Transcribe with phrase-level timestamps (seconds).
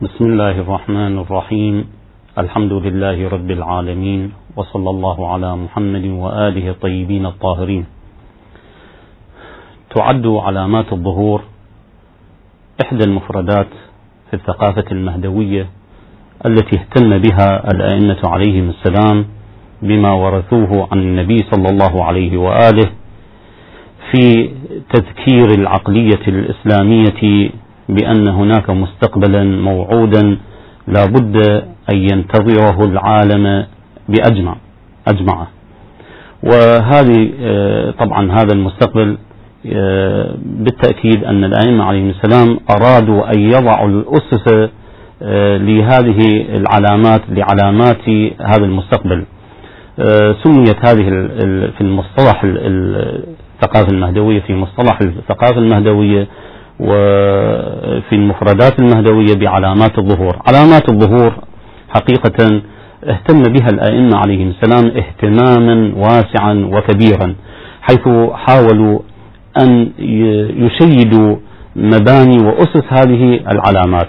[0.00, 1.84] بسم الله الرحمن الرحيم.
[2.38, 7.84] الحمد لله رب العالمين وصلى الله على محمد وآله الطيبين الطاهرين.
[9.96, 11.40] تعد علامات الظهور
[12.82, 13.68] إحدى المفردات
[14.30, 15.66] في الثقافة المهدوية
[16.46, 19.26] التي اهتم بها الأئمة عليهم السلام
[19.82, 22.90] بما ورثوه عن النبي صلى الله عليه وآله
[24.10, 24.50] في
[24.92, 27.50] تذكير العقلية الإسلامية
[27.90, 30.38] بأن هناك مستقبلا موعودا
[30.88, 31.36] لا بد
[31.90, 33.66] أن ينتظره العالم
[34.08, 34.56] بأجمع
[35.08, 35.48] أجمعه
[36.42, 39.18] وهذه آه، طبعا هذا المستقبل
[39.72, 44.70] آه، بالتأكيد أن الأئمة عليهم السلام أرادوا أن يضعوا الأسس
[45.22, 48.08] آه، لهذه العلامات لعلامات
[48.40, 49.24] هذا المستقبل.
[50.44, 51.04] سميت هذه
[51.78, 56.26] في المصطلح الثقافة المهدوية في مصطلح الثقافة المهدوية
[56.80, 60.36] وفي المفردات المهدوية بعلامات الظهور.
[60.48, 61.32] علامات الظهور
[61.88, 62.60] حقيقة
[63.04, 67.34] اهتم بها الأئمة عليهم السلام اهتماما واسعا وكبيرا
[67.82, 68.98] حيث حاولوا
[69.62, 69.90] أن
[70.64, 71.36] يشيدوا
[71.76, 74.08] مباني وأسس هذه العلامات.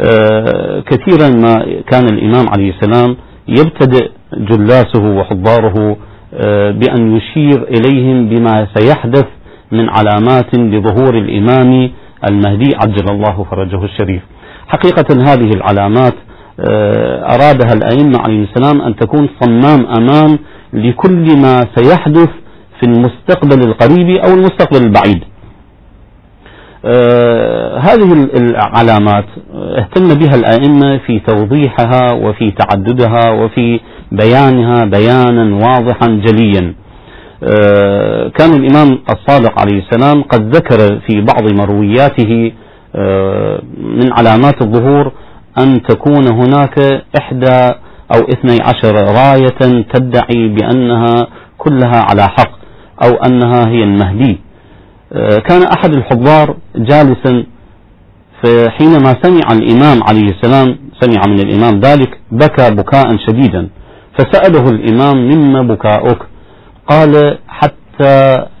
[0.00, 3.16] آه، كثيرا ما كان الإمام عليه السلام
[3.48, 5.96] يبتدئ جلاسه وحضاره
[6.34, 9.24] آه، بأن يشير إليهم بما سيحدث
[9.72, 11.90] من علامات لظهور الإمام
[12.30, 14.22] المهدي عجل الله فرجه الشريف.
[14.68, 16.14] حقيقة هذه العلامات
[16.60, 20.38] آه، أرادها الأئمة عليه السلام أن تكون صمام أمان
[20.72, 22.28] لكل ما سيحدث
[22.80, 25.24] في المستقبل القريب أو المستقبل البعيد.
[26.84, 29.24] آه هذه العلامات
[29.78, 33.80] اهتم بها الأئمة في توضيحها وفي تعددها وفي
[34.12, 36.64] بيانها بيانا واضحا جليا.
[36.64, 36.81] آه،
[38.38, 42.52] كان الإمام الصادق عليه السلام قد ذكر في بعض مروياته
[42.96, 45.12] آه، من علامات الظهور
[45.58, 46.78] أن تكون هناك
[47.20, 47.70] إحدى
[48.16, 51.26] أو إثني عشر راية تدعي بأنها
[51.58, 52.50] كلها على حق
[53.04, 54.40] أو أنها هي المهدي.
[55.12, 57.44] آه، كان أحد الحضار جالسا
[58.42, 63.68] فحينما سمع الإمام عليه السلام سمع من الإمام ذلك بكى بكاء شديدا
[64.18, 66.18] فسأله الإمام مما بكاؤك؟
[66.86, 67.38] قال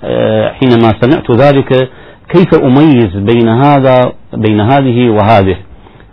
[0.04, 1.88] آه، حينما سمعت ذلك
[2.28, 5.56] كيف أميز بين هذا بين هذه وهذه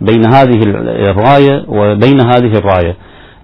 [0.00, 0.62] بين هذه
[1.10, 2.96] الراية وبين هذه الراية؟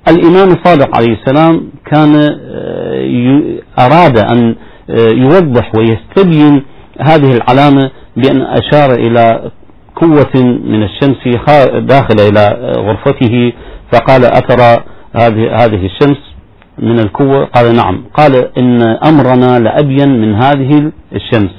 [0.08, 4.54] الإمام الصادق عليه السلام كان آه، أراد أن
[4.90, 6.62] آه، يوضح ويستبين
[7.00, 9.50] هذه العلامة بأن أشار إلى
[9.96, 11.38] قوة من الشمس
[11.78, 13.52] داخل إلى غرفته
[13.92, 16.35] فقال أترى هذه هذه الشمس؟
[16.78, 18.04] من القوة؟ قال نعم.
[18.14, 21.50] قال إن أمرنا لأبين من هذه الشمس.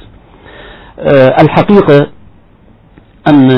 [0.99, 2.07] آه، الحقيقة
[3.27, 3.51] أن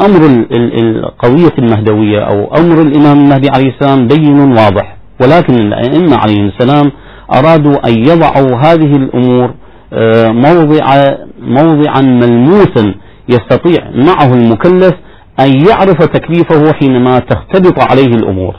[0.00, 4.96] أمر القوية المهدوية أو أمر الإمام المهدي عليه السلام بين واضح.
[5.22, 6.92] ولكن الأئمة عليهم السلام
[7.34, 9.54] أرادوا أن يضعوا هذه الأمور
[9.92, 11.04] آه، موضع
[11.40, 12.94] موضعا ملموسا
[13.28, 14.94] يستطيع معه المكلف
[15.40, 18.56] أن يعرف تكليفه حينما تختلط عليه الأمور.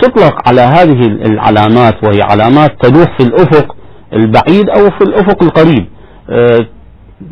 [0.00, 3.76] تطلق على هذه العلامات وهي علامات تلوح في الأفق
[4.12, 5.86] البعيد أو في الأفق القريب.
[6.30, 6.58] آه،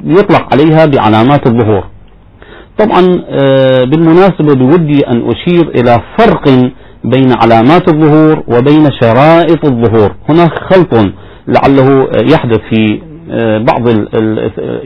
[0.04, 1.84] يطلق عليها بعلامات الظهور.
[2.78, 6.48] طبعا آه، بالمناسبة بودي أن أشير إلى فرق
[7.04, 10.14] بين علامات الظهور وبين شرائط الظهور.
[10.28, 10.94] هناك خلط
[11.48, 13.00] لعله يحدث في
[13.66, 13.88] بعض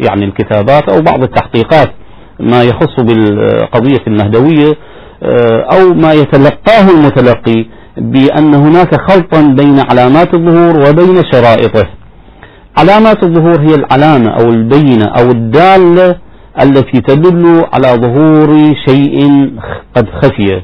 [0.07, 1.91] يعني الكتابات أو بعض التحقيقات
[2.41, 4.77] ما يخص بالقضية المهدوية آه،
[5.73, 7.67] أو ما يتلقاه المتلقي
[7.97, 11.87] بأن هناك خلطا بين علامات الظهور وبين شرائطه.
[12.79, 16.17] علامات الظهور هي العلامة أو البينة أو الدالة
[16.63, 19.51] التي تدل على ظهور شيء
[19.97, 20.63] قد خفي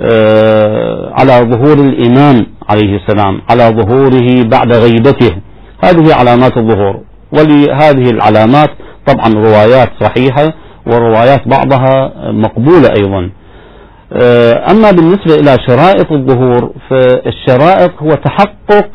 [0.00, 5.36] آه، على ظهور الإمام عليه السلام على ظهوره بعد غيبته.
[5.84, 7.00] هذه علامات الظهور.
[7.32, 8.70] ولهذه العلامات
[9.06, 10.54] طبعا روايات صحيحة
[10.86, 13.30] وروايات بعضها مقبولة أيضا.
[14.70, 18.88] أما بالنسبة إلى شرائط الظهور فالشرائط هو تحقق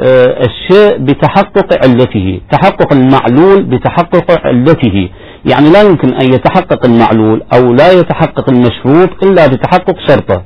[0.00, 5.08] آه، الشيء بتحقق علته تحقق المعلول بتحقق علته.
[5.44, 10.42] يعني لا يمكن أن يتحقق المعلول أو لا يتحقق المشروط إلا بتحقق شرطه.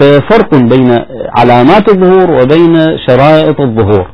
[0.00, 0.98] ففرق بين
[1.38, 4.06] علامات الظهور وبين شرائط الظهور.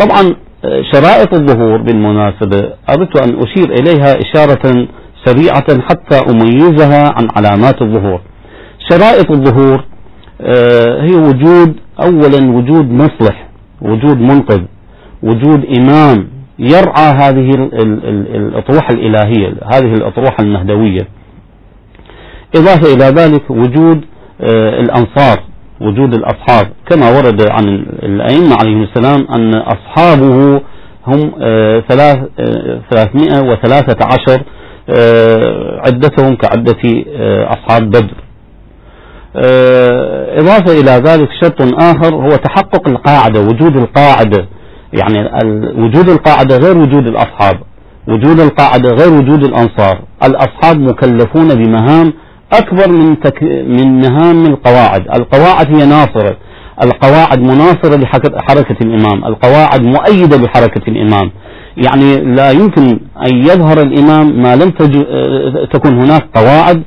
[0.00, 0.34] طبعا
[0.64, 4.86] آه، شرائط الظهور بالمناسبة أردت أن أشير إليها إشارة
[5.24, 8.20] سريعة حتى أميزها عن علامات الظهور.
[8.90, 9.84] شرائط الظهور
[10.40, 13.48] آه، هي وجود اولا وجود مصلح
[13.82, 14.60] وجود منقذ
[15.22, 16.28] وجود إمام
[16.58, 17.50] يرعى هذه
[18.34, 21.08] الأطروحة الإلهية هذه الأطروحة المهدويه
[22.56, 24.04] إضافة إلى ذلك وجود
[24.40, 25.38] آه، الأنصار
[25.80, 26.68] وجود الأصحاب.
[26.90, 27.64] كما ورد عن
[28.02, 30.60] الأئمة عليهم السلام أن أصحابه
[31.06, 32.18] هم آه، ثلاث
[32.90, 34.42] ثلاثمائة وثلاثة عشر
[35.86, 37.04] عدتهم كعدة
[37.48, 38.23] أصحاب بدر.
[40.38, 44.48] إضافة إلى ذلك شرط آخر هو تحقق القاعدة وجود القاعدة.
[44.92, 45.28] يعني
[45.82, 47.60] وجود القاعدة غير وجود الأصحاب.
[48.08, 50.02] وجود القاعدة غير وجود الأنصار.
[50.24, 52.12] الأصحاب مكلفون بمهام
[52.52, 53.42] أكبر من, تك...
[53.42, 55.02] من مهام القواعد.
[55.16, 56.36] القواعد هي ناصرة.
[56.84, 59.24] القواعد مناصرة لحركة الإمام.
[59.24, 61.30] القواعد مؤيدة بحركة الإمام.
[61.76, 64.92] يعني لا يمكن أن يظهر الإمام ما لم تج...
[65.72, 66.82] تكن هناك قواعد.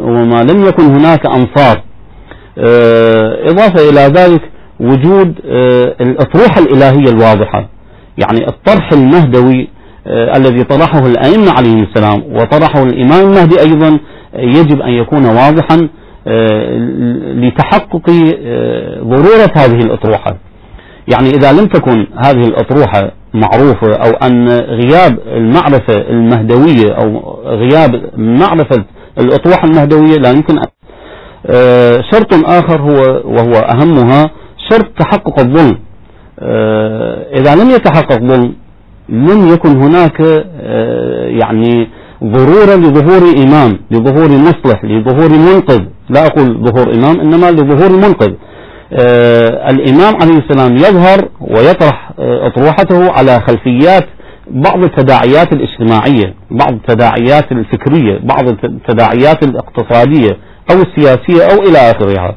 [0.00, 1.82] وما لم يكن هناك أنصار.
[2.58, 4.40] آه، إضافة إلى ذلك
[4.80, 7.68] وجود آه، الأطروحة الإلهية الواضحة.
[8.18, 9.68] يعني الطرح المهدوي
[10.06, 13.98] آه، الذي طرحه الأئمة عليهم السلام وطرحه الإمام المهدي أيضا
[14.38, 15.88] يجب أن يكون واضحا
[17.34, 18.10] لتحقق
[19.02, 20.36] ضرورة هذه الأطروحة.
[21.08, 28.84] يعني إذا لم تكن هذه الأطروحة معروفة أو أن غياب المعرفة المهدوية أو غياب معرفة
[29.18, 30.54] الأطروحة المهدوية لا يمكن
[32.12, 34.30] شرط آخر هو وهو أهمها
[34.70, 35.78] شرط تحقق الظلم.
[36.40, 38.54] آه، إذا لم يتحقق ظلم
[39.08, 41.88] لم يكن هناك آه، يعني
[42.24, 45.80] ضرورا لظهور إمام لظهور مصلح لظهور منقذ.
[46.10, 48.32] لا أقول ظهور إمام إنما لظهور منقذ.
[48.92, 54.04] آه، الإمام عليه السلام يظهر ويطرح أطروحته على خلفيات
[54.50, 60.30] بعض التداعيات الاجتماعية بعض التداعيات الفكرية بعض التداعيات الاقتصادية
[60.70, 62.34] أو السياسية أو إلى آخرها.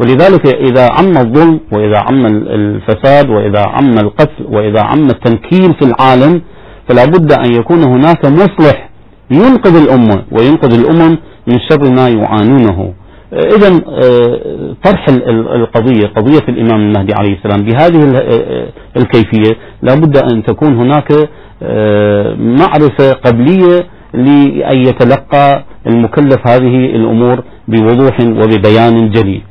[0.00, 6.42] ولذلك إذا عم الظلم وإذا عم الفساد وإذا عم القتل وإذا عم التنكيل في العالم
[6.88, 8.88] فلا بد أن يكون هناك مصلح
[9.30, 12.92] ينقذ الأمة وينقذ الأمم من شر ما يعانونه.
[13.32, 15.06] إذا آه، طرح
[15.54, 21.12] القضية قضية الإمام المهدي عليه السلام بهذه آه، الكيفية لا بد أن تكون هناك
[21.62, 29.42] آه، معرفة قبلية لأن يتلقى المكلف هذه الأمور بوضوح وببيان جلي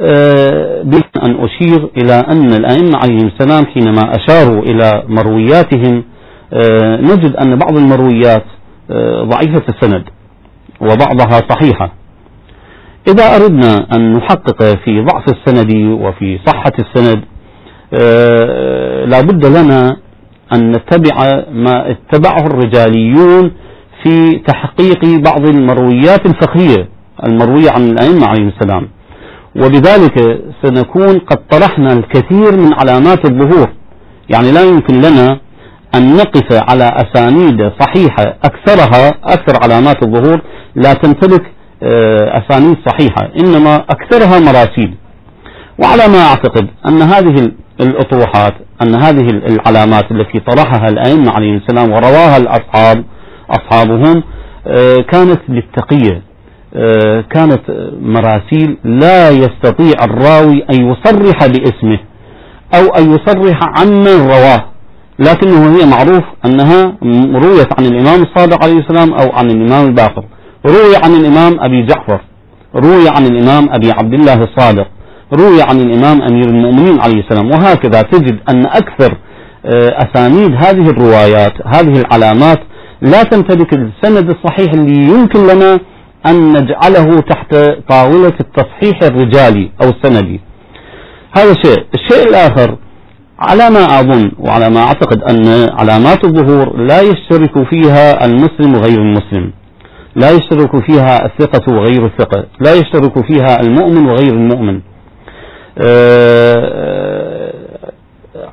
[0.00, 0.82] آه،
[1.24, 6.04] أن أشير إلى أن الأئمة عليهم السلام حينما أشاروا إلى مروياتهم
[6.52, 8.44] آه، نجد أن بعض المرويات
[8.90, 10.04] آه، ضعيفة السند.
[10.82, 11.92] وبعضها صحيحة.
[13.08, 17.24] إذا أردنا أن نحقق في ضعف السند وفي صحة السند
[19.10, 19.96] لا بد لنا
[20.54, 21.14] أن نتبع
[21.52, 23.52] ما اتبعه الرجاليون
[24.02, 26.88] في تحقيق بعض المرويات الفقهية
[27.26, 28.88] المروية عن الأئمة عليهم السلام.
[29.56, 33.68] وبذلك سنكون قد طرحنا الكثير من علامات الظهور.
[34.30, 35.38] يعني لا يمكن لنا
[35.94, 40.40] أن نقف على أسانيد صحيحة أكثرها أكثر علامات الظهور
[40.74, 41.42] لا تمتلك
[41.82, 44.94] آه، أسانيد صحيحة إنما أكثرها مراسيل.
[45.82, 52.36] وعلى ما أعتقد أن هذه الأطروحات أن هذه العلامات التي طرحها الأئمة عليهم السلام ورواها
[52.36, 53.04] الأصحاب
[53.50, 54.22] أصحابهم
[54.66, 56.22] آه، كانت للتقية
[56.74, 57.60] آه، كانت
[58.02, 61.98] مراسيل لا يستطيع الراوي أن يصرح باسمه
[62.74, 64.64] أو أن يصرح عمن رواه.
[65.18, 66.94] لكنه هي معروف أنها
[67.34, 70.24] رويت عن الإمام الصادق عليه السلام أو عن الإمام الباقر.
[70.66, 72.20] روي عن الإمام أبي جعفر
[72.76, 74.86] روي عن الإمام أبي عبد الله الصادق
[75.32, 77.50] روي عن الإمام أمير المؤمنين عليه السلام.
[77.50, 79.16] وهكذا تجد أن أكثر
[79.66, 82.58] آه، أسانيد هذه الروايات هذه العلامات
[83.02, 85.80] لا تمتلك السند الصحيح اللي يمكن لنا
[86.26, 87.54] أن نجعله تحت
[87.88, 90.40] طاولة التصحيح الرجالي أو السندي.
[91.36, 91.84] هذا شيء.
[91.94, 92.76] الشيء الآخر
[93.38, 99.52] على ما أظن وعلى ما أعتقد أن علامات الظهور لا يشترك فيها المسلم وغير المسلم.
[100.16, 102.44] لا يشترك فيها الثقة وغير الثقة.
[102.60, 104.80] لا يشترك فيها المؤمن وغير المؤمن.
[105.78, 107.52] أه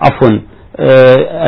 [0.01, 0.39] عفوا.
[0.81, 1.47] آه،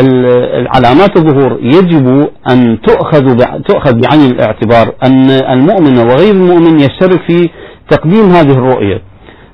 [0.60, 3.38] العلامات الظهور يجب أن تؤخذ
[3.68, 7.50] تؤخذ بعين الاعتبار أن المؤمن وغير المؤمن يشترك في
[7.90, 9.02] تقديم هذه الرؤية.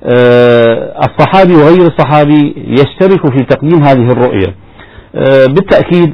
[0.03, 4.55] آه، الصحابي وغير الصحابي يشترك في تقديم هذه الرؤية.
[5.15, 6.13] آه، بالتأكيد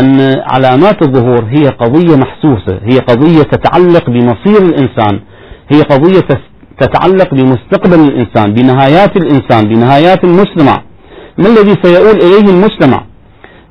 [0.00, 5.20] أن علامات الظهور هي قضية محسوسة هي قضية تتعلق بمصير الإنسان
[5.72, 6.28] هي قضية
[6.80, 10.82] تتعلق بمستقبل الإنسان بنهايات الإنسان بنهايات المجتمع.
[11.38, 13.04] ما الذي سيؤول إليه المجتمع؟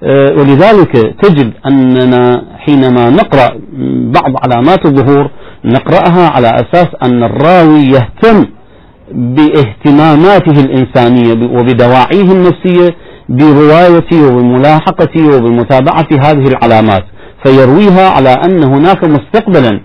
[0.03, 3.50] آه، ولذلك تجد أننا حينما نقرأ
[4.13, 5.30] بعض علامات الظهور
[5.65, 8.46] نقرأها على أساس أن الراوي يهتم
[9.12, 12.96] باهتماماته الإنسانية وبدواعيه النفسية
[13.30, 17.03] برواية وبملاحقة وبمتابعة هذه العلامات
[17.44, 19.82] فيرويها على أن هناك مستقبلا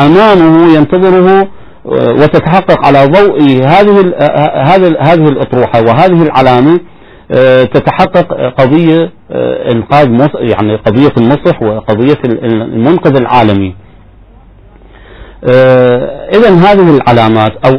[0.00, 1.48] أمامه ينتظره
[1.84, 4.14] وتتحقق على ضوء هذه
[4.64, 6.80] هذه هذه الأطروحة وهذه العلامة
[7.74, 9.10] تتحقق قضية
[9.72, 13.74] إنقاذ يعني قضية النصح وقضية المنقذ العالمي.
[16.34, 17.72] إذا هذه العلامات أو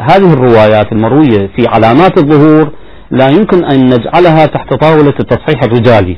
[0.00, 2.70] هذه الروايات المروية في علامات الظهور
[3.12, 6.16] لا يمكن أن نجعلها تحت طاولة التصحيح الرجالي.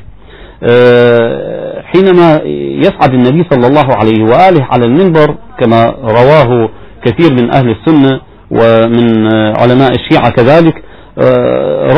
[1.93, 2.41] حينما
[2.85, 6.69] يصعد النبي صلى الله عليه وآله على المنبر كما رواه
[7.05, 8.21] كثير من أهل السنة
[8.51, 9.27] ومن
[9.61, 10.75] علماء الشيعة كذلك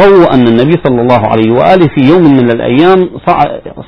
[0.00, 3.10] رووا أن النبي صلى الله عليه وآله في يوم من الأيام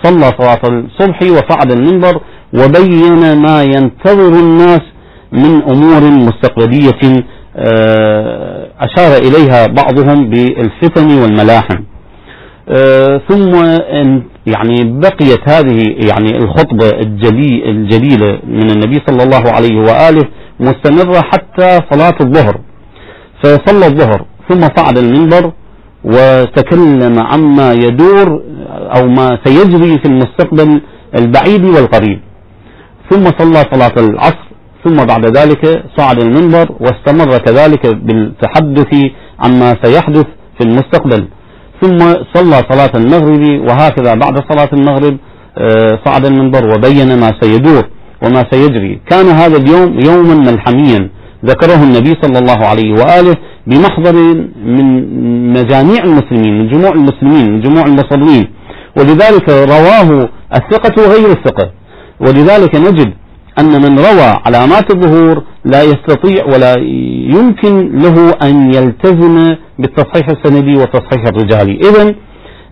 [0.02, 2.20] صلى صلاة الصبح وصعد المنبر
[2.54, 4.80] وبين ما ينتظر الناس
[5.32, 7.22] من أمور مستقبلية
[8.80, 11.78] أشار إليها بعضهم بالفتن والملاحم.
[13.28, 13.52] ثم
[14.46, 20.24] يعني بقيت هذه يعني الخطبة الجلي الجليلة من النبي صلى الله عليه وآله
[20.60, 22.60] مستمرة حتى صلاة الظهر.
[23.42, 25.52] فصلى الظهر ثم صعد المنبر
[26.04, 28.42] وتكلم عما يدور
[28.96, 30.80] أو ما سيجري في المستقبل
[31.18, 32.20] البعيد والقريب.
[33.10, 34.47] ثم صلى صلاة العصر
[34.88, 38.92] ثم بعد ذلك صعد المنبر واستمر كذلك بالتحدث
[39.40, 40.26] عما سيحدث
[40.58, 41.28] في المستقبل.
[41.82, 41.98] ثم
[42.34, 45.16] صلى صلاة المغرب وهكذا بعد صلاة المغرب
[45.58, 47.84] آه، صعد المنبر وبين ما سيدور
[48.22, 49.00] وما سيجري.
[49.10, 51.10] كان هذا اليوم يوما ملحميا.
[51.44, 53.34] ذكره النبي صلى الله عليه وآله
[53.66, 54.14] بمحضر
[54.64, 54.86] من
[55.52, 58.48] مجاميع المسلمين من جموع المسلمين من جموع المصلين.
[58.96, 60.28] ولذلك رواه
[60.58, 61.70] الثقة وغير الثقة.
[62.20, 63.12] ولذلك نجد
[63.60, 66.74] أن من روى علامات الظهور لا يستطيع ولا
[67.36, 71.78] يمكن له أن يلتزم بالتصحيح السندي والتصحيح الرجالي.
[71.88, 72.14] إذا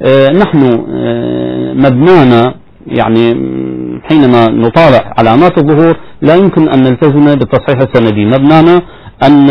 [0.02, 2.54] آه، نحن آه، مبنانا
[2.86, 3.26] يعني
[4.08, 8.24] حينما نطالع علامات الظهور لا يمكن أن نلتزم بالتصحيح السندي.
[8.24, 8.82] مبنانا
[9.22, 9.50] أن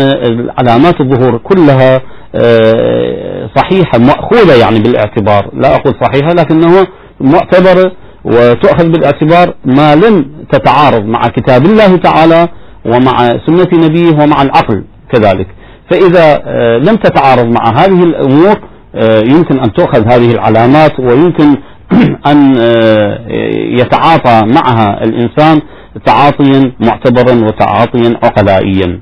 [0.58, 2.00] علامات الظهور كلها
[2.34, 5.50] آه، صحيحة مأخوذة يعني بالاعتبار.
[5.54, 6.86] لا أقول صحيحة لكنه
[7.20, 7.92] معتبرة
[8.26, 12.48] وتؤخذ بالاعتبار ما لم تتعارض مع كتاب الله تعالى
[12.84, 15.46] ومع سنة نبيه ومع العقل كذلك.
[15.90, 18.56] فإذا آه، لم تتعارض مع هذه الأمور
[18.94, 21.56] آه، يمكن أن تؤخذ هذه العلامات ويمكن
[22.32, 23.18] أن آه،
[23.80, 25.60] يتعاطى معها الإنسان
[26.06, 29.00] تعاطيا معتبرا وتعاطيا عقلائيا.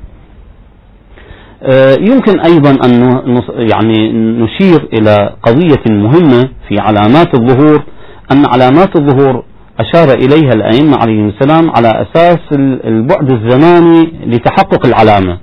[2.00, 3.22] يمكن أيضا أن
[3.56, 7.84] يعني نشير إلى قضية مهمة في علامات الظهور
[8.32, 9.44] أن علامات الظهور
[9.80, 12.38] أشار إليها الأئمة عليهم السلام على أساس
[12.84, 15.38] البعد الزماني لتحقق العلامة.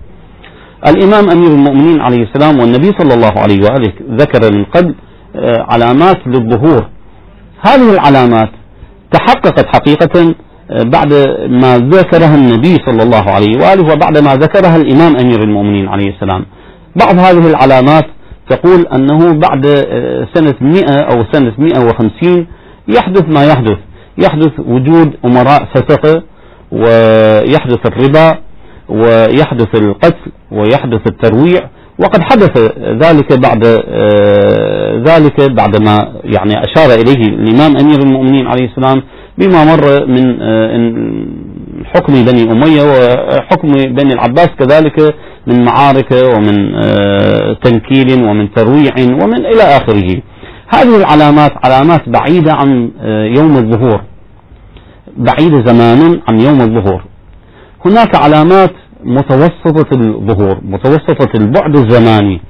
[0.88, 4.96] الإمام أمير المؤمنين عليه السلام والنبي صلى الله عليه وآله ذكر من قبل
[5.36, 6.88] آه، علامات للظهور.
[7.68, 8.50] هذه العلامات
[9.12, 10.36] تحققت حقيقة
[10.72, 11.14] آه، بعد
[11.50, 16.46] ما ذكرها النبي صلى الله عليه وآله وبعد ما ذكرها الإمام أمير المؤمنين عليه السلام.
[16.96, 18.06] بعض هذه العلامات
[18.50, 22.48] تقول أنه بعد آه، سنة 100 أو سنة 150
[22.88, 23.78] يحدث ما يحدث.
[24.18, 26.24] يحدث وجود أمراء فسقة
[26.72, 28.38] ويحدث الربا
[28.90, 31.70] ويحدث القتل ويحدث الترويع.
[32.00, 39.02] وقد حدث ذلك بعد آه، ذلك بعدما يعني أشار إليه الإمام أمير المؤمنين عليه السلام
[39.38, 40.92] بما مر من آه،
[41.96, 45.16] حكم بني أمية وحكم بني العباس كذلك
[45.48, 50.22] من معارك ومن آه، تنكيل ومن ترويع ومن إلى آخره.
[50.74, 54.02] هذه العلامات علامات بعيدة عن آه، يوم الظهور.
[55.18, 57.04] بعيدة زمانا عن يوم الظهور.
[57.86, 58.72] هناك علامات
[59.04, 62.42] متوسطة الظهور متوسطة البعد الزماني.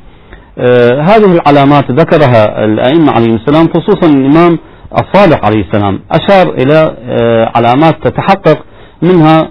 [0.58, 4.60] آه هذه العلامات ذكرها الأئمة عليهم السلام خصوصا الإمام
[5.02, 6.00] الصالح عليه السلام.
[6.12, 8.58] أشار إلى آه علامات تتحقق
[9.02, 9.50] منها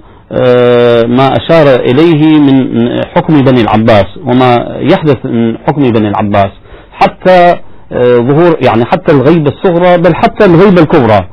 [1.06, 6.50] ما أشار إليه من حكم بني العباس وما يحدث من حكم بني العباس.
[6.92, 7.54] حتى
[8.28, 11.28] ظهور يعني حتى الغيبة الصغرى بل حتى الغيبة الكبرى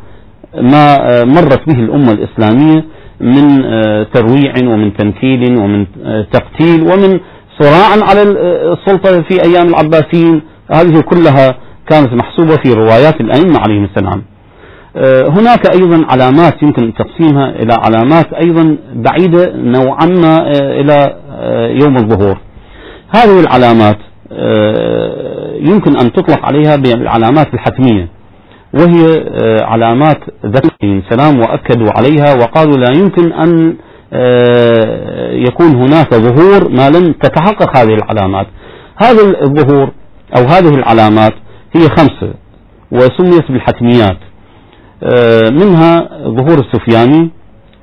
[0.61, 2.85] ما آه، مرت به الأمة الإسلامية
[3.21, 5.85] من آه، ترويع ومن تنكيل ومن
[6.31, 7.19] تقتيل ومن
[7.59, 10.41] صراع على السلطة في أيام العباسيين.
[10.71, 11.57] هذه كلها
[11.89, 14.23] كانت محسوبة في روايات الأئمة عليهم السلام.
[15.37, 21.15] هناك أيضا علامات يمكن تقسيمها إلى علامات أيضا بعيدة نوعا ما إلى
[21.83, 22.37] يوم الظهور.
[23.15, 23.97] هذه العلامات
[25.61, 28.07] يمكن أن تطلق عليها بالعلامات الحتمية
[28.73, 33.75] وهي آه، علامات ذكر السلام وأكدوا عليها وقالوا لا يمكن أن
[34.13, 38.47] آه، يكون هناك ظهور ما لم تتحقق هذه العلامات.
[38.97, 39.91] هذا الظهور
[40.37, 41.33] أو هذه العلامات
[41.75, 42.33] هي خمسة
[42.91, 44.17] وسميت بالحتميات
[45.03, 47.29] آه، منها ظهور السفياني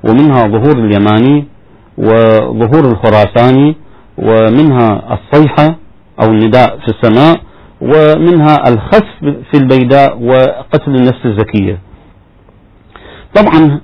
[0.03, 1.47] ومنها ظهور اليماني
[1.97, 3.75] وظهور الخراساني
[4.17, 5.75] ومنها الصيحة
[6.21, 7.35] أو النداء في السماء
[7.81, 11.79] ومنها الخسف في البيداء وقتل النفس الزكية.
[13.35, 13.79] طبعا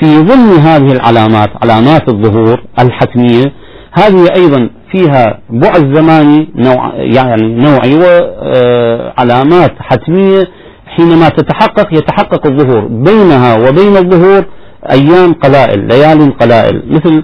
[0.00, 3.52] في ضمن هذه العلامات علامات الظهور الحتمية
[3.92, 10.48] هذه أيضا فيها بعد زماني نوع يعني نوعي وعلامات حتمية
[10.86, 12.86] حينما تتحقق يتحقق الظهور.
[12.86, 14.44] بينها وبين الظهور
[14.90, 17.22] أيام قلائل ليال قلائل مثل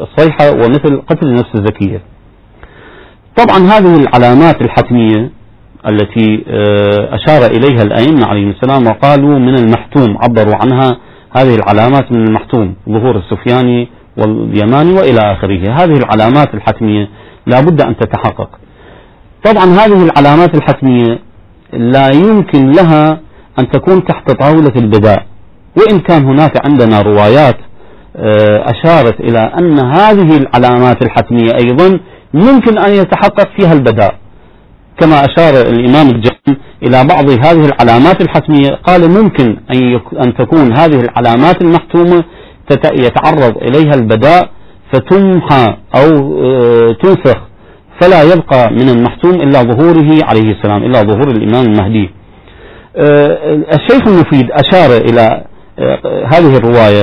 [0.00, 2.02] الصيحة ومثل قتل النفس الزكية.
[3.36, 5.30] طبعا هذه العلامات الحتمية
[5.88, 6.44] التي
[7.10, 10.96] أشار إليها الأئمة عليهم السلام وقالوا من المحتوم عبروا عنها
[11.36, 15.72] هذه العلامات من المحتوم ظهور السفياني واليماني وإلى آخره.
[15.72, 17.08] هذه العلامات الحتمية
[17.46, 18.48] لا بد أن تتحقق.
[19.44, 21.18] طبعا هذه العلامات الحتمية
[21.72, 23.20] لا يمكن لها
[23.58, 25.26] أن تكون تحت طاولة البداء
[25.78, 27.56] وإن كان هناك عندنا روايات
[28.16, 32.00] آه، أشارت إلى أن هذه العلامات الحتمية أيضا
[32.34, 34.14] يمكن أن يتحقق فيها البداء.
[35.00, 39.56] كما أشار الإمام الجن إلى بعض هذه العلامات الحتمية قال ممكن
[40.24, 42.24] أن تكون هذه العلامات المحتومة
[42.92, 44.48] يتعرض إليها البداء
[44.92, 47.36] فتمحى أو آه، تنسخ
[48.00, 52.10] فلا يبقى من المحتوم إلا ظهوره عليه السلام إلا ظهور الإمام المهدي.
[52.96, 55.44] آه، الشيخ المفيد أشار إلى
[55.78, 57.02] آه، هذه الرواية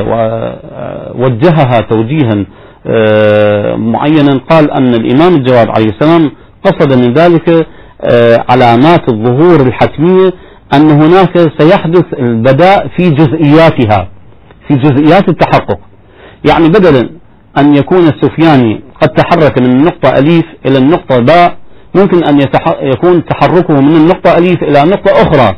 [1.15, 2.45] ووجهها توجيها
[3.77, 6.31] معينا قال أن الإمام الجواد عليه السلام
[6.63, 7.67] قصد من ذلك
[8.49, 10.33] علامات الظهور الحتمية
[10.73, 14.07] أن هناك سيحدث البداء في جزئياتها
[14.67, 15.79] في جزئيات التحقق
[16.49, 17.09] يعني بدلا
[17.57, 21.55] أن يكون السفياني قد تحرك من النقطة أليف إلى النقطة باء
[21.95, 22.39] ممكن أن.
[22.81, 25.55] يكون تحركه من النقطة أليف إلى نقطة أخرى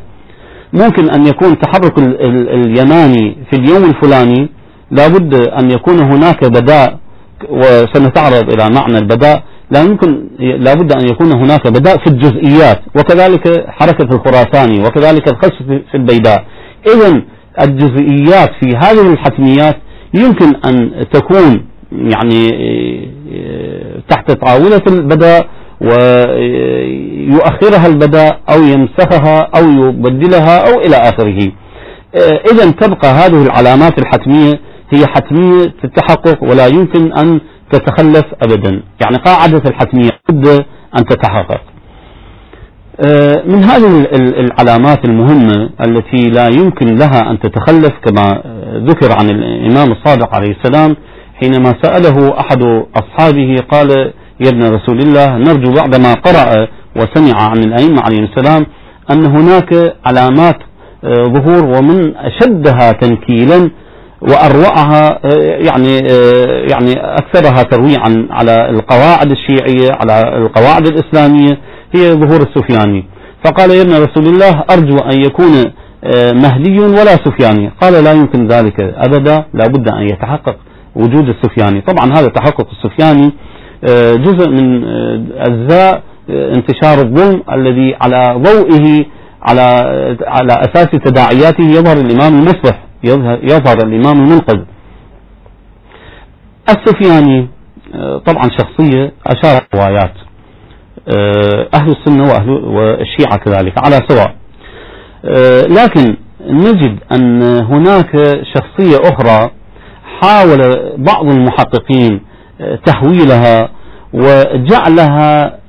[0.74, 2.22] ممكن أن يكون تحرك ال...
[2.22, 2.50] ال...
[2.50, 4.50] اليماني في اليوم الفلاني
[4.92, 7.00] لابد أن يكون هناك بداء
[7.50, 9.44] وسنتعرض إلى معنى البداء.
[9.72, 15.96] لا يمكن لابد أن يكون هناك بداء في الجزئيات وكذلك حركة الخراساني وكذلك الخسف في
[15.98, 16.46] البيداء.
[16.88, 17.22] إذا
[17.62, 19.76] الجزئيات في هذه الحتميات
[20.14, 22.50] يمكن أن تكون يعني
[24.10, 25.48] تحت طاولة البداء
[27.32, 31.52] ويؤخرها البداء أو يمسخها أو يبدلها أو إلى آخره.
[32.52, 34.54] إذا تبقى هذه العلامات الحتمية
[34.94, 37.40] هي حتمية التحقق ولا يمكن أن
[37.72, 38.82] تتخلف أبدا.
[39.02, 40.48] يعني قاعدة الحتمية بد
[41.00, 41.62] أن تتحقق.
[43.08, 48.42] آه، من هذه العلامات المهمة التي لا يمكن لها أن تتخلف كما
[48.88, 50.96] ذكر عن الإمام الصادق عليه السلام
[51.42, 52.64] حينما سأله أحد
[52.96, 53.90] أصحابه قال
[54.40, 58.66] يا ابن رسول الله نرجو بعدما قرأ وسمع عن الأئمة عليهم السلام
[59.12, 60.58] أن هناك علامات
[61.04, 63.70] آه، ظهور ومن أشدها تنكيلا
[64.22, 65.98] وأروعها آه، يعني
[66.72, 71.58] يعني أكثرها ترويعا على القواعد الشيعية على القواعد الإسلامية
[71.96, 73.06] هي ظهور السفياني.
[73.46, 75.64] فقال يا ابن رسول الله أرجو أن يكون
[76.04, 77.72] آه، مهدي ولا سفياني.
[77.82, 80.56] قال لا يمكن ذلك أبدا لا بد أن يتحقق
[80.96, 81.82] وجود السفياني.
[81.82, 83.32] طبعا هذا تحقق السفياني
[83.90, 89.06] آه، جزء من آه، أجزاء انتشار الظلم الذي على ضوئه
[89.42, 89.62] على
[90.28, 92.85] على أساس تداعياته يظهر الإمام المصلح
[93.44, 94.60] يظهر الإمام المنقذ
[96.70, 97.48] السفياني
[98.26, 100.14] طبعا شخصية أشار روايات.
[101.16, 104.36] آه، أهل السنة وأهل والشيعة كذلك على سواء.
[105.26, 108.12] آه، لكن نجد أن هناك
[108.56, 109.52] شخصية أخرى
[110.22, 110.60] حاول
[110.98, 112.22] بعض المحققين
[112.62, 113.70] آه، تهويلها
[114.14, 115.60] وجعلها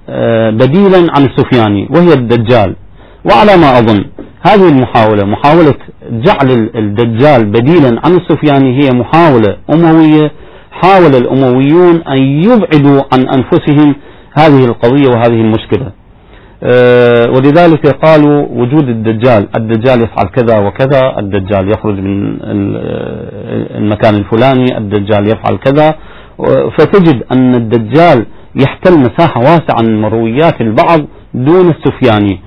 [0.51, 2.77] بديلا عن السفياني وهي الدجال.
[3.25, 4.05] وعلى ما أظن
[4.47, 5.75] هذه المحاولة محاولة
[6.11, 10.31] جعل الدجال بديلا عن السفياني هي محاولة أموية.
[10.71, 13.95] حاول الأمويون أن يبعدوا عن أنفسهم
[14.39, 15.93] هذه القضية وهذه المشكلة.
[16.63, 22.37] أه ولذلك قالوا وجود الدجال الدجال يفعل كذا وكذا الدجال يخرج من
[23.79, 25.95] المكان الفلاني الدجال يفعل كذا.
[26.79, 31.01] فتجد أن الدجال يحتل مساحة واسعة من مرويات البعض
[31.35, 32.41] دون السفياني.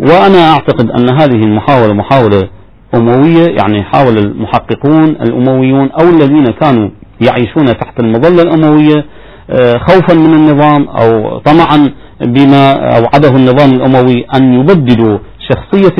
[0.00, 2.48] وأنا أعتقد أن هذه المحاولة محاولة
[2.94, 6.88] أموية يعني حاول المحققون الأمويون أو الذين كانوا
[7.20, 9.04] يعيشون تحت المظلة الأموية
[9.50, 15.18] آه، خوفا من النظام أو طمعا بما أوعده النظام الأموي أن يبدلوا
[15.48, 15.94] شخصية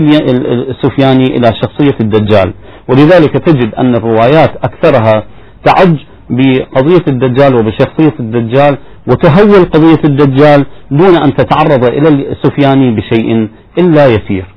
[0.71, 2.55] السفياني إلى شخصية الدجال.
[2.89, 5.23] ولذلك تجد أن الروايات أكثرها
[5.65, 5.97] تعج
[6.31, 14.56] بقضية الدجال وبشخصية الدجال وتهول قضية الدجال دون أن تتعرض إلى السفياني بشيء إلا يسير.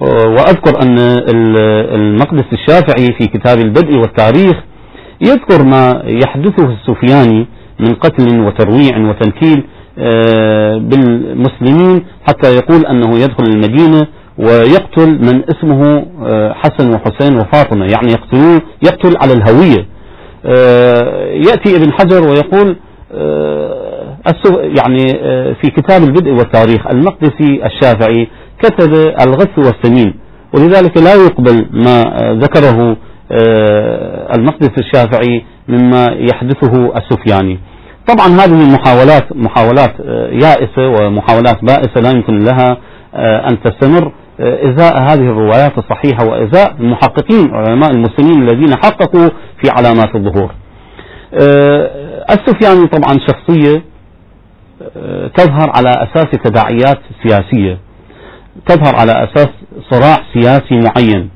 [0.00, 0.98] وأذكر أن
[1.94, 4.56] المقدس الشافعي في كتاب البدء والتاريخ
[5.20, 7.46] يذكر ما يحدثه السفياني
[7.80, 9.64] من قتل وترويع وتنكيل
[9.98, 14.06] آه، بالمسلمين حتى يقول أنه يدخل المدينة
[14.38, 19.86] ويقتل من اسمه آه، حسن وحسين وفاطمة يعني يقتلون يقتل على الهوية.
[20.46, 22.76] آه، يأتي ابن حجر ويقول
[24.78, 25.12] يعني
[25.54, 28.28] في كتاب البدء والتاريخ المقدسي الشافعي
[28.62, 30.14] كتب الغث والسمين.
[30.54, 32.02] ولذلك لا يقبل ما
[32.42, 32.96] ذكره
[34.36, 37.58] المقدس الشافعي مما يحدثه السفياني.
[38.08, 42.76] طبعا هذه المحاولات محاولات آه، يائسة ومحاولات بائسة لا يمكن لها
[43.14, 44.12] آه، أن تستمر.
[44.40, 49.28] آه، إزاء هذه الروايات الصحيحة وإزاء المحققين علماء المسلمين الذين حققوا
[49.62, 50.50] في علامات الظهور.
[52.30, 53.82] السفياني طبعا شخصية
[55.36, 57.78] تظهر على أساس تداعيات سياسية.
[58.66, 59.48] تظهر على أساس
[59.90, 61.28] صراع سياسي معين.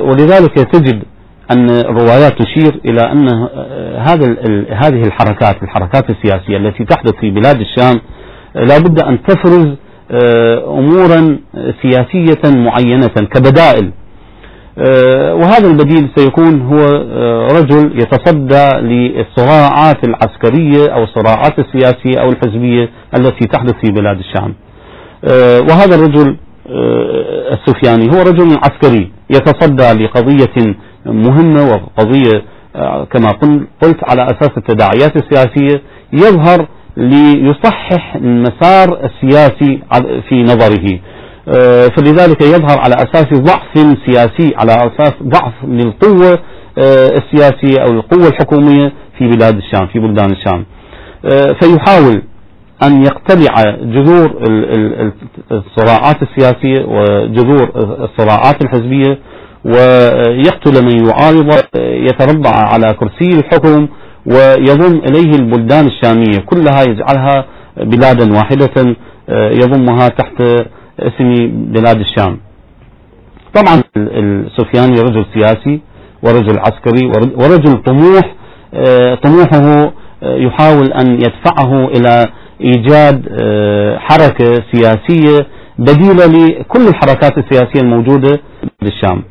[0.00, 1.02] ولذلك تجد
[1.50, 3.28] أن الروايات تشير إلى أن
[3.98, 4.36] هذا
[4.70, 8.00] هذه الحركات الحركات السياسية التي تحدث في بلاد الشام
[8.54, 9.66] لا بد أن تفرز
[10.10, 11.38] آه، أمورا
[11.82, 13.90] سياسية معينة كبدائل.
[14.78, 16.86] آه، وهذا البديل سيكون هو
[17.58, 24.54] رجل يتصدى للصراعات العسكرية أو الصراعات السياسية أو الحزبية التي تحدث في بلاد الشام.
[25.68, 26.36] وهذا الرجل
[27.52, 30.74] السفياني هو رجل عسكري يتصدى لقضية
[31.06, 32.42] مهمة وقضية
[32.76, 33.30] آه، كما
[33.82, 39.82] قلت على أساس التداعيات السياسية يظهر ليصحح المسار السياسي
[40.28, 40.98] في نظره.
[41.48, 46.38] آه، فلذلك يظهر على أساس ضعف سياسي على أساس ضعف للقوة
[46.78, 50.64] آه، السياسية أو القوة الحكومية في بلاد الشام في بلدان الشام.
[51.60, 52.22] فيحاول
[52.82, 54.38] أن يقتلع جذور
[55.52, 57.70] الصراعات السياسية وجذور
[58.04, 59.18] الصراعات الحزبية
[59.64, 63.88] ويقتل من يعارض يتربع على كرسي الحكم
[64.26, 67.44] ويضم إليه البلدان الشامية كلها يجعلها
[67.76, 68.96] بلادا واحدة
[69.28, 70.42] يضمها تحت
[71.00, 71.28] اسم
[71.72, 72.38] بلاد الشام.
[73.54, 75.80] طبعا السفياني رجل سياسي
[76.22, 78.34] ورجل عسكري ورجل طموح
[79.22, 82.28] طموحه يحاول أن يدفعه إلى
[82.60, 83.22] إيجاد
[83.98, 85.46] حركة سياسية
[85.78, 88.40] بديلة لكل الحركات السياسية الموجودة
[88.82, 89.22] بالشام.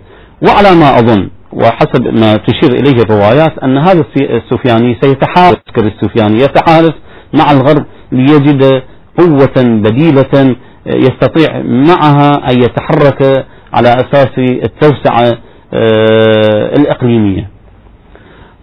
[0.48, 6.96] وعلى ما أظن وحسب ما تشير إليه الروايات أن هذا السفياني سيتحالف السفياني يتحالف
[7.34, 8.82] مع الغرب ليجد
[9.20, 15.38] قوة بديلة يستطيع معها أن يتحرك على أساس التوسعة
[15.74, 17.50] آه، الإقليمية.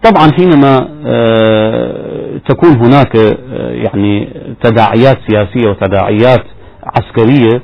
[0.05, 2.12] طبعا حينما آه،
[2.49, 4.29] تكون هناك آه، يعني
[4.63, 6.45] تداعيات سياسية وتداعيات
[6.85, 7.63] عسكرية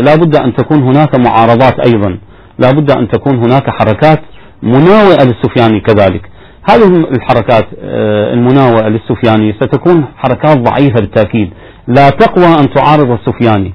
[0.00, 2.18] لا بد أن تكون هناك معارضات أيضا.
[2.58, 4.20] لا بد أن تكون هناك حركات
[4.62, 6.22] مناوئة للسفياني كذلك.
[6.70, 11.50] هذه الحركات آه، المناوئة للسفياني ستكون حركات ضعيفة بالتأكيد.
[11.86, 13.74] لا تقوى أن تعارض السفياني.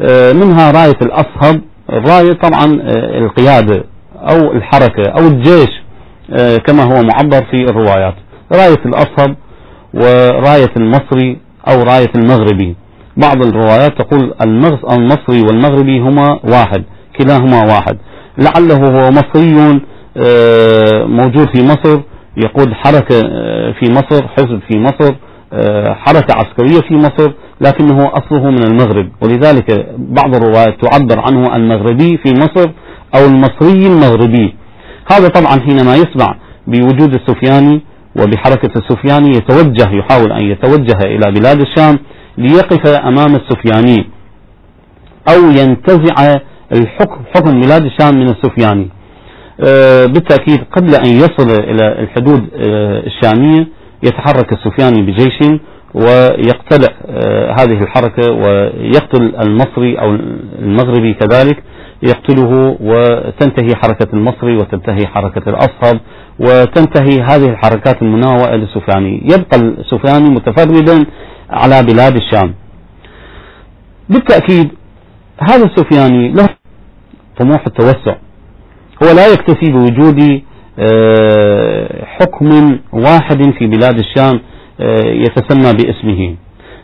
[0.00, 1.60] آه، منها راية الأصهب
[1.92, 3.84] الراية طبعا آه، القيادة
[4.16, 5.68] أو الحركة أو الجيش
[6.66, 8.14] كما هو معبر في الروايات.
[8.52, 9.36] راية الأصهب
[9.94, 11.36] وراية المصري
[11.68, 12.76] أو راية المغربي.
[13.16, 14.34] بعض الروايات تقول
[14.92, 16.84] المصري والمغربي هما واحد
[17.18, 17.98] كلاهما واحد.
[18.38, 19.80] لعله هو مصري
[20.16, 22.00] آه، موجود في مصر
[22.36, 25.14] يقود حركة آه، في مصر حزب في مصر
[25.52, 29.08] آه، حركة عسكرية في مصر لكنه أصله من المغرب.
[29.22, 32.70] ولذلك بعض الروايات تعبر عنه المغربي في مصر
[33.14, 34.54] أو المصري المغربي.
[35.12, 36.34] هذا طبعا حينما يسمع
[36.66, 37.82] بوجود السفياني
[38.22, 41.98] وبحركة السفياني يتوجه يحاول أن يتوجه إلى بلاد الشام
[42.38, 44.06] ليقف أمام السفياني
[45.28, 46.14] أو ينتزع
[46.72, 48.88] الحكم حكم بلاد الشام من السفياني.
[49.60, 53.66] آه، بالتأكيد قبل أن يصل إلى الحدود آه، الشامية
[54.02, 55.38] يتحرك السفياني بجيش
[55.94, 60.14] ويقتلع آه، هذه الحركة ويقتل المصري أو
[60.58, 61.62] المغربي كذلك
[62.02, 66.00] يقتله وتنتهي حركة المصري وتنتهي حركة الأصهب
[66.40, 71.06] وتنتهي هذه الحركات المناوئة للسفياني يبقى السفياني متفردا
[71.50, 72.54] على بلاد الشام.
[74.08, 74.68] بالتأكيد
[75.50, 76.48] هذا السفياني له
[77.40, 78.16] طموح التوسع.
[79.02, 80.42] هو لا يكتفي بوجود
[80.78, 84.40] آه، حكم واحد في بلاد الشام
[84.80, 86.34] آه، يتسمى باسمه.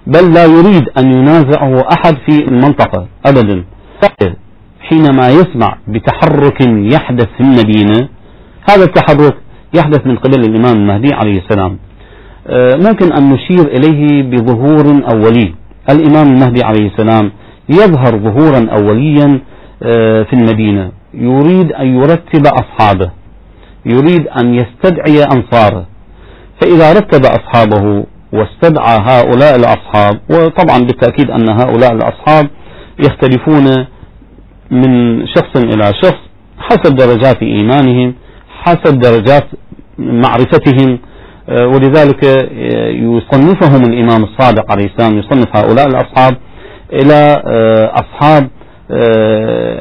[0.06, 3.64] بل لا يريد أن ينازعه أحد في المنطقة أبدا.
[4.88, 8.08] حينما يسمع بتحرك يحدث في المدينة
[8.70, 9.36] هذا التحرك
[9.76, 11.78] يحدث من قبل الإمام المهدي عليه السلام.
[12.48, 15.54] آه، ممكن أن نشير إليه بظهور أولي.
[15.90, 17.32] الإمام المهدي عليه السلام
[17.68, 19.40] يظهر ظهورا أوليا
[20.24, 20.90] في المدينة.
[21.14, 23.10] يريد أن يرتب أصحابه.
[23.87, 25.87] يريد أن يستدعي أنصاره.
[26.60, 32.46] فإذا رتب أصحابه واستدعى هؤلاء الأصحاب وطبعا بالتأكيد أن هؤلاء الأصحاب
[32.98, 33.87] يختلفون
[34.70, 36.20] من شخص إلى شخص
[36.58, 38.14] حسب درجات إيمانهم
[38.64, 39.44] حسب درجات
[39.98, 40.98] معرفتهم
[41.48, 46.37] آه، ولذلك آه، يصنفهم الإمام الصادق عليه السلام يصنف هؤلاء الأصحاب
[46.92, 48.48] إلى آه، أصحاب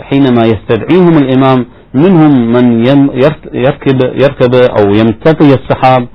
[0.04, 2.86] حينما يستدعيهم الإمام منهم من
[3.54, 6.08] يركب يركب أو يمتطي السحاب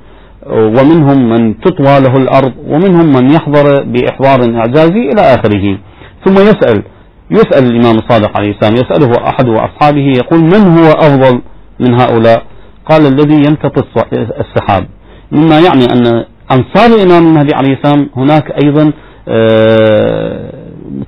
[0.50, 5.78] ومنهم من تطوى له الأرض ومنهم من يحضر بإحضار إعجازي إلى آخره.
[6.24, 6.83] ثم يسأل
[7.31, 11.40] يسأل الإمام الصادق عليه السلام يسأله أحد أصحابه يقول من هو أفضل
[11.81, 12.42] من هؤلاء؟
[12.90, 14.87] قال الذي يمتطي السحاب.
[15.33, 18.92] مما يعني أن أنصار الإمام المهدي عليه السلام هناك أيضا
[19.29, 20.53] آه،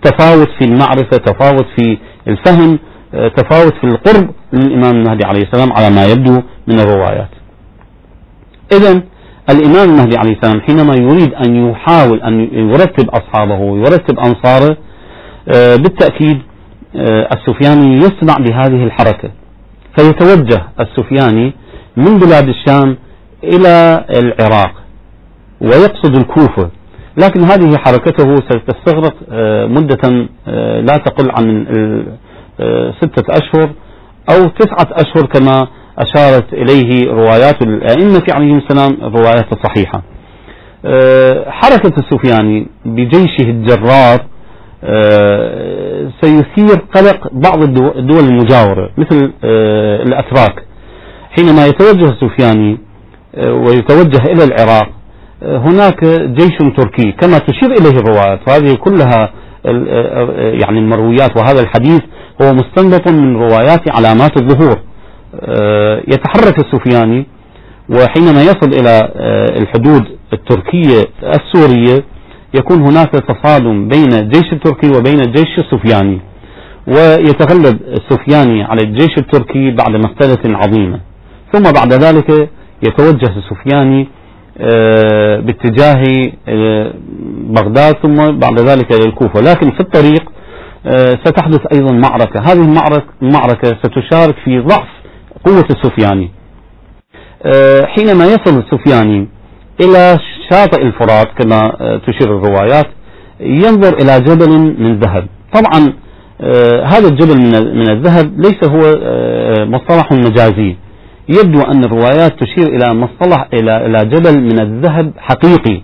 [0.03, 2.79] تفاوت في المعرفة تفاوت في الفهم
[3.15, 7.29] آه، تفاوت في القرب للإمام المهدي عليه السلام على ما يبدو من الروايات.
[8.73, 9.03] إذا
[9.51, 12.41] الإمام المهدي عليه السلام حينما يريد أن يحاول أن
[12.71, 14.77] يرتب أصحابه ويرتب أنصاره
[15.49, 16.39] آه، بالتأكيد
[17.33, 19.31] السفياني يسمع بهذه الحركة.
[19.99, 21.53] فيتوجه السفياني
[21.97, 22.97] من بلاد الشام
[23.45, 24.73] إلى العراق
[25.61, 26.71] ويقصد الكوفة.
[27.17, 31.67] لكن هذه حركته ستستغرق آه، مدة آه، لا تقل عن
[32.61, 33.71] آه، ستة أشهر
[34.31, 40.03] أو تسعة أشهر كما أشارت إليه روايات الأئمة عليهم السلام الروايات الصحيحة
[41.51, 44.19] حركة السفياني بجيشه الجرار
[46.21, 49.33] سيثير قلق بعض الدول المجاورة مثل
[50.07, 50.70] الأتراك.
[51.37, 52.79] حينما يتوجه السفياني
[53.35, 54.89] آه، ويتوجه إلى العراق
[55.43, 59.33] آه، هناك جيش تركي كما تشير إليه الروايات وهذه كلها
[59.67, 62.01] آه، يعني المرويات وهذا الحديث
[62.43, 64.79] هو مستنبط من روايات علامات الظهور.
[66.09, 67.27] يتحرك السفياني
[67.89, 69.09] وحينما يصل إلى
[69.61, 72.05] الحدود التركية السورية
[72.55, 76.21] يكون هناك تصادم بين الجيش التركي وبين الجيش السفياني.
[76.87, 81.01] ويتغلب السفياني على الجيش التركي بعد مقتلة عظيمة.
[81.53, 82.51] ثم بعد ذلك
[82.83, 84.09] يتوجه السفياني
[84.59, 86.93] آه، باتجاه آه،
[87.45, 89.41] بغداد ثم بعد ذلك إلى الكوفة.
[89.41, 90.31] لكن في الطريق
[90.87, 92.41] آه، ستحدث أيضا معركة.
[92.41, 94.89] هذه المعركة, المعركة ستشارك في ضعف
[95.47, 96.31] قوة السفياني
[97.87, 99.29] حينما يصل السفياني
[99.81, 100.17] إلى
[100.51, 101.73] شاطئ الفرات كما
[102.07, 102.87] تشير الروايات
[103.41, 105.27] ينظر إلى جبل من ذهب.
[105.55, 105.93] طبعا
[106.85, 107.37] هذا الجبل
[107.75, 108.81] من الذهب ليس هو
[109.67, 110.77] مصطلح مجازي.
[111.39, 115.81] يبدو أن الروايات تشير إلى مصطلح إلى إلى جبل من الذهب حقيقي.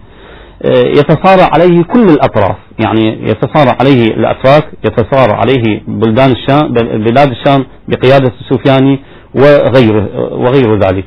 [0.63, 2.57] آه، يتصارع عليه كل الأطراف.
[2.85, 6.73] يعني يتصارع عليه الأتراك يتصارع عليه بلدان الشام
[7.05, 8.99] بلاد الشام بقيادة السفياني
[9.35, 11.05] وغيره وغير ذلك.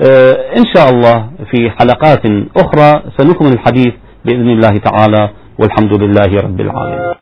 [0.00, 2.22] آه، إن شاء الله في حلقات
[2.56, 3.92] أخرى سنكمل الحديث
[4.24, 7.14] بإذن الله تعالى والحمد لله رب العالمين.